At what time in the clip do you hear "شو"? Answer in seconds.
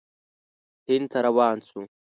1.67-1.81